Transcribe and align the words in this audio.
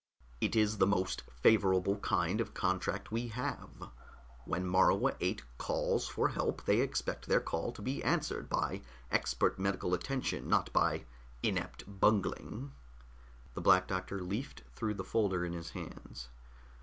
It 0.41 0.55
is 0.55 0.79
the 0.79 0.87
most 0.87 1.21
favorable 1.29 1.97
kind 1.97 2.41
of 2.41 2.55
contract 2.55 3.11
we 3.11 3.27
have; 3.27 3.91
when 4.45 4.65
Morua 4.65 5.11
VIII 5.19 5.37
calls 5.59 6.07
for 6.07 6.29
help 6.29 6.65
they 6.65 6.81
expect 6.81 7.27
their 7.27 7.39
call 7.39 7.71
to 7.73 7.83
be 7.83 8.03
answered 8.03 8.49
by 8.49 8.81
expert 9.11 9.59
medical 9.59 9.93
attention, 9.93 10.47
not 10.49 10.73
by 10.73 11.05
inept 11.43 11.83
bungling." 11.99 12.71
The 13.53 13.61
Black 13.61 13.85
Doctor 13.87 14.23
leafed 14.23 14.63
through 14.73 14.95
the 14.95 15.03
folder 15.05 15.45
in 15.45 15.53
his 15.53 15.69
hands. 15.69 16.29